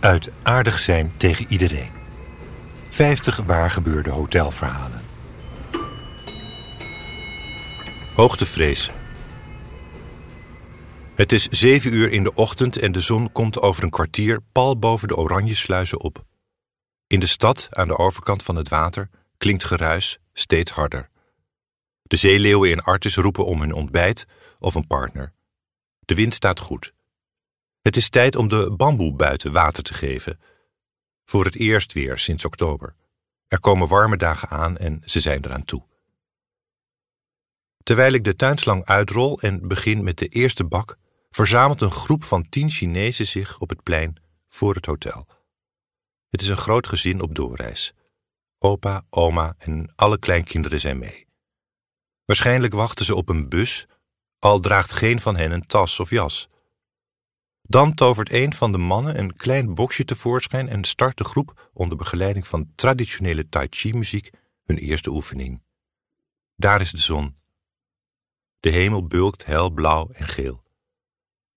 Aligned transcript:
Uit 0.00 0.30
aardig 0.42 0.78
zijn 0.78 1.12
tegen 1.16 1.46
iedereen. 1.48 1.90
50 2.90 3.36
waargebeurde 3.36 4.10
hotelverhalen. 4.10 5.02
Hoogtevrees. 8.14 8.90
Het 11.14 11.32
is 11.32 11.46
zeven 11.46 11.94
uur 11.94 12.10
in 12.10 12.22
de 12.22 12.34
ochtend 12.34 12.76
en 12.76 12.92
de 12.92 13.00
zon 13.00 13.32
komt 13.32 13.60
over 13.60 13.82
een 13.82 13.90
kwartier 13.90 14.40
pal 14.52 14.78
boven 14.78 15.08
de 15.08 15.16
oranje 15.16 15.54
sluizen 15.54 16.00
op. 16.00 16.24
In 17.06 17.20
de 17.20 17.26
stad, 17.26 17.68
aan 17.70 17.88
de 17.88 17.98
overkant 17.98 18.42
van 18.42 18.56
het 18.56 18.68
water, 18.68 19.08
klinkt 19.36 19.64
geruis 19.64 20.18
steeds 20.32 20.70
harder. 20.70 21.08
De 22.02 22.16
zeeleeuwen 22.16 22.70
in 22.70 22.82
Artis 22.82 23.16
roepen 23.16 23.44
om 23.44 23.60
hun 23.60 23.72
ontbijt 23.72 24.26
of 24.58 24.74
een 24.74 24.86
partner. 24.86 25.32
De 26.00 26.14
wind 26.14 26.34
staat 26.34 26.60
goed. 26.60 26.92
Het 27.88 27.96
is 27.96 28.08
tijd 28.08 28.36
om 28.36 28.48
de 28.48 28.70
bamboe 28.76 29.12
buiten 29.12 29.52
water 29.52 29.82
te 29.82 29.94
geven. 29.94 30.40
Voor 31.24 31.44
het 31.44 31.54
eerst 31.54 31.92
weer 31.92 32.18
sinds 32.18 32.44
oktober. 32.44 32.94
Er 33.46 33.60
komen 33.60 33.88
warme 33.88 34.16
dagen 34.16 34.48
aan 34.48 34.76
en 34.76 35.02
ze 35.04 35.20
zijn 35.20 35.44
eraan 35.44 35.64
toe. 35.64 35.86
Terwijl 37.82 38.12
ik 38.12 38.24
de 38.24 38.36
tuinslang 38.36 38.84
uitrol 38.84 39.40
en 39.40 39.68
begin 39.68 40.04
met 40.04 40.18
de 40.18 40.28
eerste 40.28 40.64
bak, 40.64 40.98
verzamelt 41.30 41.82
een 41.82 41.90
groep 41.90 42.24
van 42.24 42.48
tien 42.48 42.70
Chinezen 42.70 43.26
zich 43.26 43.58
op 43.58 43.68
het 43.68 43.82
plein 43.82 44.16
voor 44.48 44.74
het 44.74 44.86
hotel. 44.86 45.26
Het 46.28 46.40
is 46.40 46.48
een 46.48 46.56
groot 46.56 46.86
gezin 46.86 47.20
op 47.20 47.34
doorreis. 47.34 47.92
Opa, 48.58 49.04
oma 49.10 49.54
en 49.58 49.92
alle 49.94 50.18
kleinkinderen 50.18 50.80
zijn 50.80 50.98
mee. 50.98 51.26
Waarschijnlijk 52.24 52.74
wachten 52.74 53.04
ze 53.04 53.14
op 53.14 53.28
een 53.28 53.48
bus, 53.48 53.86
al 54.38 54.60
draagt 54.60 54.92
geen 54.92 55.20
van 55.20 55.36
hen 55.36 55.50
een 55.50 55.66
tas 55.66 56.00
of 56.00 56.10
jas. 56.10 56.48
Dan 57.70 57.94
tovert 57.94 58.32
een 58.32 58.54
van 58.54 58.72
de 58.72 58.78
mannen 58.78 59.18
een 59.18 59.36
klein 59.36 59.74
boxje 59.74 60.04
tevoorschijn 60.04 60.68
en 60.68 60.84
start 60.84 61.16
de 61.16 61.24
groep 61.24 61.70
onder 61.72 61.96
begeleiding 61.96 62.46
van 62.46 62.72
traditionele 62.74 63.48
Tai 63.48 63.66
Chi-muziek 63.70 64.30
hun 64.64 64.78
eerste 64.78 65.10
oefening. 65.10 65.62
Daar 66.56 66.80
is 66.80 66.90
de 66.90 67.00
zon. 67.00 67.36
De 68.60 68.70
hemel 68.70 69.06
bulkt 69.06 69.44
hel 69.44 69.70
blauw 69.70 70.08
en 70.12 70.28
geel. 70.28 70.62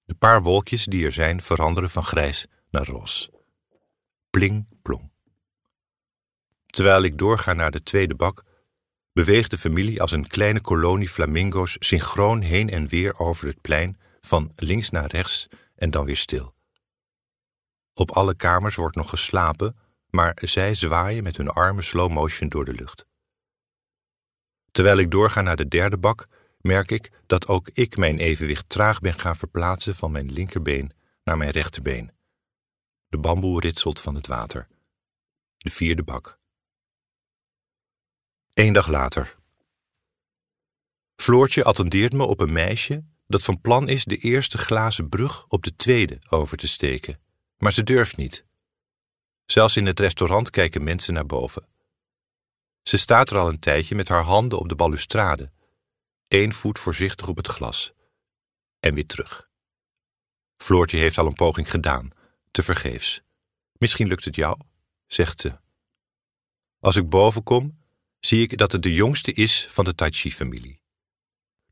De 0.05 0.13
paar 0.13 0.41
wolkjes 0.41 0.85
die 0.85 1.05
er 1.05 1.13
zijn 1.13 1.41
veranderen 1.41 1.89
van 1.89 2.03
grijs 2.03 2.47
naar 2.69 2.85
roze. 2.85 3.31
Pling 4.29 4.67
plong. 4.81 5.11
Terwijl 6.65 7.03
ik 7.03 7.17
doorga 7.17 7.53
naar 7.53 7.71
de 7.71 7.83
tweede 7.83 8.15
bak, 8.15 8.43
beweegt 9.13 9.51
de 9.51 9.57
familie 9.57 10.01
als 10.01 10.11
een 10.11 10.27
kleine 10.27 10.61
kolonie 10.61 11.09
flamingo's 11.09 11.75
synchroon 11.79 12.41
heen 12.41 12.69
en 12.69 12.87
weer 12.87 13.19
over 13.19 13.47
het 13.47 13.61
plein, 13.61 13.99
van 14.21 14.51
links 14.55 14.89
naar 14.89 15.09
rechts 15.11 15.49
en 15.81 15.91
dan 15.91 16.05
weer 16.05 16.17
stil. 16.17 16.53
Op 17.93 18.11
alle 18.11 18.35
kamers 18.35 18.75
wordt 18.75 18.95
nog 18.95 19.09
geslapen, 19.09 19.77
maar 20.09 20.37
zij 20.41 20.75
zwaaien 20.75 21.23
met 21.23 21.37
hun 21.37 21.49
armen 21.49 21.83
slow 21.83 22.11
motion 22.11 22.49
door 22.49 22.65
de 22.65 22.73
lucht. 22.73 23.05
Terwijl 24.71 24.97
ik 24.97 25.11
doorga 25.11 25.41
naar 25.41 25.55
de 25.55 25.67
derde 25.67 25.97
bak, 25.97 26.27
merk 26.59 26.91
ik 26.91 27.11
dat 27.25 27.47
ook 27.47 27.69
ik 27.69 27.97
mijn 27.97 28.17
evenwicht 28.17 28.69
traag 28.69 28.99
ben 28.99 29.13
gaan 29.13 29.35
verplaatsen 29.35 29.95
van 29.95 30.11
mijn 30.11 30.31
linkerbeen 30.31 30.91
naar 31.23 31.37
mijn 31.37 31.51
rechterbeen. 31.51 32.11
De 33.07 33.17
bamboe 33.17 33.59
ritselt 33.59 34.01
van 34.01 34.15
het 34.15 34.27
water. 34.27 34.67
De 35.57 35.69
vierde 35.69 36.03
bak. 36.03 36.39
Eén 38.53 38.73
dag 38.73 38.87
later. 38.87 39.37
Floortje 41.15 41.63
attendeert 41.63 42.13
me 42.13 42.23
op 42.23 42.39
een 42.39 42.53
meisje 42.53 43.03
dat 43.31 43.43
van 43.43 43.61
plan 43.61 43.89
is 43.89 44.05
de 44.05 44.17
eerste 44.17 44.57
glazen 44.57 45.09
brug 45.09 45.45
op 45.47 45.63
de 45.63 45.75
tweede 45.75 46.21
over 46.29 46.57
te 46.57 46.67
steken. 46.67 47.19
Maar 47.57 47.73
ze 47.73 47.83
durft 47.83 48.17
niet. 48.17 48.45
Zelfs 49.45 49.77
in 49.77 49.85
het 49.85 49.99
restaurant 49.99 50.49
kijken 50.49 50.83
mensen 50.83 51.13
naar 51.13 51.25
boven. 51.25 51.67
Ze 52.83 52.97
staat 52.97 53.29
er 53.29 53.37
al 53.37 53.49
een 53.49 53.59
tijdje 53.59 53.95
met 53.95 54.07
haar 54.07 54.23
handen 54.23 54.59
op 54.59 54.69
de 54.69 54.75
balustrade, 54.75 55.51
één 56.27 56.53
voet 56.53 56.79
voorzichtig 56.79 57.27
op 57.27 57.37
het 57.37 57.47
glas. 57.47 57.93
En 58.79 58.93
weer 58.93 59.05
terug. 59.05 59.49
Floortje 60.57 60.97
heeft 60.97 61.17
al 61.17 61.25
een 61.25 61.33
poging 61.33 61.69
gedaan, 61.71 62.09
te 62.51 62.63
vergeefs. 62.63 63.21
Misschien 63.77 64.07
lukt 64.07 64.25
het 64.25 64.35
jou, 64.35 64.59
zegt 65.07 65.41
ze. 65.41 65.59
Als 66.79 66.95
ik 66.95 67.09
boven 67.09 67.43
kom, 67.43 67.79
zie 68.19 68.41
ik 68.41 68.57
dat 68.57 68.71
het 68.71 68.83
de 68.83 68.93
jongste 68.93 69.33
is 69.33 69.65
van 69.69 69.85
de 69.85 69.95
Tai 69.95 70.11
Chi-familie. 70.11 70.80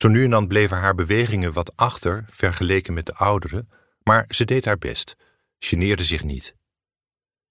Zo 0.01 0.07
nu 0.07 0.23
en 0.23 0.29
dan 0.29 0.47
bleven 0.47 0.77
haar 0.77 0.95
bewegingen 0.95 1.53
wat 1.53 1.77
achter 1.77 2.25
vergeleken 2.29 2.93
met 2.93 3.05
de 3.05 3.13
ouderen, 3.13 3.69
maar 4.03 4.25
ze 4.29 4.45
deed 4.45 4.65
haar 4.65 4.77
best, 4.77 5.15
geneerde 5.57 6.03
zich 6.03 6.23
niet. 6.23 6.55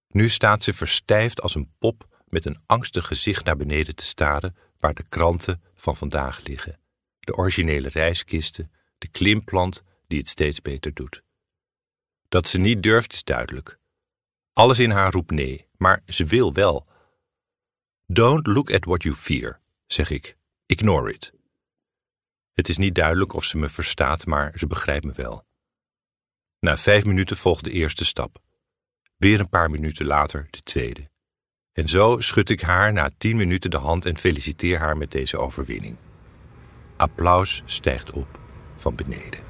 Nu 0.08 0.28
staat 0.28 0.62
ze 0.62 0.72
verstijfd 0.72 1.40
als 1.40 1.54
een 1.54 1.72
pop 1.78 2.22
met 2.28 2.44
een 2.44 2.62
angstig 2.66 3.06
gezicht 3.06 3.44
naar 3.44 3.56
beneden 3.56 3.94
te 3.94 4.04
staren 4.04 4.56
waar 4.78 4.94
de 4.94 5.04
kranten 5.08 5.62
van 5.74 5.96
vandaag 5.96 6.40
liggen. 6.46 6.80
De 7.20 7.34
originele 7.34 7.88
reiskisten, 7.88 8.72
de 8.98 9.08
klimplant 9.08 9.82
die 10.06 10.18
het 10.18 10.28
steeds 10.28 10.62
beter 10.62 10.94
doet. 10.94 11.22
Dat 12.28 12.48
ze 12.48 12.58
niet 12.58 12.82
durft 12.82 13.12
is 13.12 13.24
duidelijk. 13.24 13.78
Alles 14.52 14.78
in 14.78 14.90
haar 14.90 15.12
roept 15.12 15.30
nee, 15.30 15.66
maar 15.76 16.02
ze 16.06 16.24
wil 16.24 16.52
wel. 16.52 16.86
Don't 18.06 18.46
look 18.46 18.72
at 18.72 18.84
what 18.84 19.02
you 19.02 19.14
fear, 19.14 19.60
zeg 19.86 20.10
ik. 20.10 20.36
Ignore 20.66 21.12
it. 21.12 21.36
Het 22.58 22.68
is 22.68 22.76
niet 22.76 22.94
duidelijk 22.94 23.32
of 23.32 23.44
ze 23.44 23.56
me 23.56 23.68
verstaat, 23.68 24.26
maar 24.26 24.52
ze 24.56 24.66
begrijpt 24.66 25.04
me 25.04 25.12
wel. 25.12 25.44
Na 26.60 26.76
vijf 26.76 27.04
minuten 27.04 27.36
volgt 27.36 27.64
de 27.64 27.70
eerste 27.70 28.04
stap. 28.04 28.38
Weer 29.16 29.40
een 29.40 29.48
paar 29.48 29.70
minuten 29.70 30.06
later 30.06 30.46
de 30.50 30.62
tweede. 30.62 31.10
En 31.72 31.88
zo 31.88 32.20
schud 32.20 32.50
ik 32.50 32.60
haar 32.60 32.92
na 32.92 33.10
tien 33.18 33.36
minuten 33.36 33.70
de 33.70 33.76
hand 33.76 34.06
en 34.06 34.18
feliciteer 34.18 34.78
haar 34.78 34.96
met 34.96 35.10
deze 35.10 35.38
overwinning. 35.38 35.96
Applaus 36.96 37.62
stijgt 37.64 38.12
op 38.12 38.40
van 38.74 38.94
beneden. 38.94 39.47